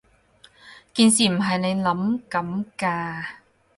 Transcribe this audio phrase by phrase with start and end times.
[0.95, 3.23] 件事唔係你諗噉㗎